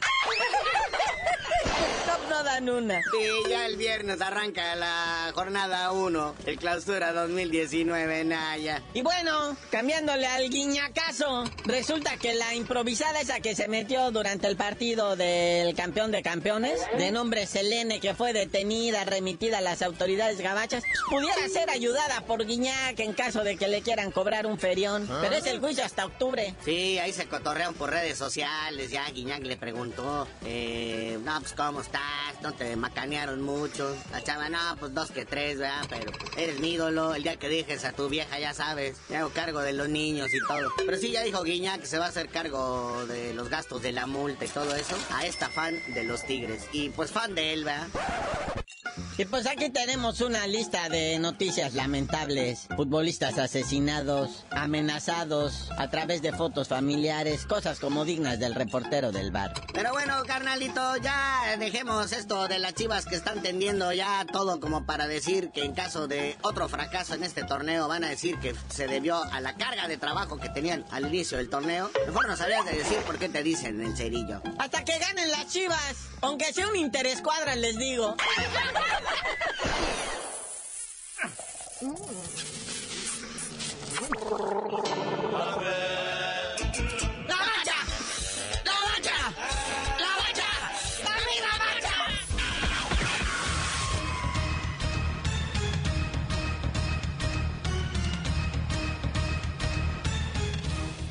no 2.29 2.43
dan 2.43 2.69
una. 2.69 3.01
Sí, 3.11 3.51
ya 3.51 3.67
el 3.67 3.77
viernes 3.77 4.21
arranca 4.21 4.75
la 4.75 5.31
jornada 5.35 5.93
1, 5.93 6.35
el 6.47 6.59
clausura 6.59 7.13
2019 7.13 8.21
en 8.21 8.29
Naya. 8.31 8.83
Y 8.95 9.03
bueno, 9.03 9.57
cambiándole 9.71 10.27
al 10.27 10.49
guiñacazo, 10.49 11.45
resulta 11.65 12.17
que 12.17 12.35
la 12.35 12.55
improvisada 12.55 13.21
esa 13.21 13.41
que 13.41 13.55
se 13.55 13.69
metió 13.69 14.11
durante 14.11 14.49
el 14.49 14.57
partido 14.57 15.17
del 15.17 15.75
campeón 15.75 16.11
de 16.11 16.23
campeones, 16.23 16.81
de 16.97 17.13
nombre 17.13 17.47
Selene, 17.47 18.01
que 18.01 18.15
fue 18.15 18.33
detenida, 18.33 19.05
remitida 19.05 19.59
a 19.59 19.63
las 19.63 19.83
autoridades 19.83 20.41
gabachas, 20.41 20.85
pudiera 21.11 21.49
ser 21.49 21.71
ayudada 21.71 22.23
por 22.23 22.45
Guiñac 22.45 22.72
en 22.97 23.13
caso 23.13 23.43
de 23.43 23.57
que 23.57 23.69
le 23.69 23.83
quieran 23.83 24.11
cobrar 24.11 24.47
un 24.47 24.59
ferión. 24.59 25.09
Pero 25.21 25.35
es 25.35 25.47
el 25.47 25.61
juicio 25.61 25.85
hasta 25.85 26.07
octubre. 26.07 26.55
Sí, 26.65 26.99
ahí 26.99 27.13
se 27.13 27.27
cotorrean 27.27 27.75
por 27.75 27.91
redes 27.91 28.19
sociales, 28.19 28.91
ya 28.91 29.09
Guiñac 29.11 29.43
le 29.43 29.57
preguntó, 29.57 30.29
eh, 30.45 31.19
no, 31.23 31.41
pues, 31.41 31.53
¿cómo 31.53 31.81
estás? 31.81 32.03
No 32.43 32.53
te 32.53 32.77
macanearon 32.77 33.41
mucho. 33.43 33.97
La 34.11 34.23
chava, 34.23 34.49
no, 34.49 34.59
pues 34.79 34.95
dos 34.95 35.11
que 35.11 35.25
tres, 35.25 35.59
¿verdad? 35.59 35.87
Pero 35.89 36.13
eres 36.37 36.61
mi 36.61 36.73
ídolo. 36.73 37.15
El 37.15 37.23
día 37.23 37.37
que 37.37 37.49
dejes 37.49 37.85
a 37.85 37.93
tu 37.93 38.09
vieja, 38.09 38.39
ya 38.39 38.55
sabes, 38.55 38.97
me 39.09 39.17
hago 39.17 39.31
cargo 39.31 39.61
de 39.61 39.73
los 39.73 39.89
niños 39.89 40.29
y 40.33 40.39
todo. 40.47 40.71
Pero 40.77 40.97
sí, 40.99 41.13
ya 41.13 41.23
dijo 41.23 41.43
Guiña 41.43 41.79
que 41.79 41.87
se 41.87 41.99
va 41.99 42.07
a 42.07 42.09
hacer 42.09 42.29
cargo 42.29 43.07
de 43.07 43.35
los 43.35 43.49
gastos 43.49 43.83
de 43.83 43.93
la 43.93 44.07
multa 44.07 44.45
y 44.45 44.49
todo 44.49 44.75
eso 44.75 44.97
a 45.11 45.27
esta 45.27 45.49
fan 45.49 45.79
de 45.95 46.05
los 46.05 46.25
Tigres. 46.25 46.67
Y 46.73 46.91
pues 46.91 47.11
fan 47.11 47.35
de 47.35 47.53
él, 47.53 47.65
¿verdad? 47.65 47.89
Y 49.19 49.25
pues 49.27 49.47
aquí 49.47 49.71
tenemos 49.71 50.21
una 50.21 50.47
lista 50.47 50.89
de 50.89 51.19
noticias 51.19 51.75
lamentables. 51.75 52.67
Futbolistas 52.77 53.39
asesinados, 53.39 54.45
amenazados 54.51 55.71
a 55.79 55.89
través 55.91 56.23
de 56.23 56.33
fotos 56.33 56.69
familiares, 56.69 57.47
cosas 57.47 57.79
como 57.79 58.05
dignas 58.05 58.39
del 58.39 58.55
reportero 58.55 59.13
del 59.13 59.31
bar. 59.31 59.53
Pero 59.73 59.93
bueno, 59.93 60.23
carnalito, 60.27 60.97
ya 60.97 61.57
dejemos 61.59 62.13
esto 62.13 62.49
de 62.49 62.59
las 62.59 62.75
chivas 62.75 63.07
que 63.07 63.17
están 63.17 63.43
tendiendo 63.43 63.93
ya 63.93 64.25
todo 64.31 64.61
como 64.61 64.87
para 64.87 65.07
decir 65.07 65.51
que 65.51 65.65
en 65.65 65.73
caso 65.73 66.09
de 66.09 66.37
otro 66.43 66.69
fracaso 66.69 67.15
en 67.15 67.25
este 67.25 67.45
torneo 67.45 67.89
van 67.89 68.05
a 68.05 68.09
decir 68.09 68.39
que 68.39 68.55
se 68.69 68.87
debió 68.87 69.23
a 69.23 69.41
la 69.41 69.57
carga 69.57 69.89
de 69.89 69.97
trabajo 69.97 70.39
que 70.39 70.49
tenían 70.49 70.85
al 70.91 71.07
inicio 71.07 71.39
del 71.39 71.51
torneo. 71.51 71.91
Mejor 72.07 72.29
no 72.29 72.37
sabrías 72.37 72.65
de 72.65 72.73
decir 72.73 72.99
por 73.07 73.19
qué 73.19 73.29
te 73.29 73.43
dicen 73.43 73.81
en 73.81 73.97
cerillo. 73.97 74.43
Hasta 74.59 74.85
que 74.85 74.99
ganen 74.99 75.31
las 75.31 75.49
chivas, 75.49 76.12
aunque 76.23 76.53
sea 76.53 76.69
un 76.69 76.77
interescuadra, 76.77 77.55
les 77.57 77.77
digo. 77.77 78.17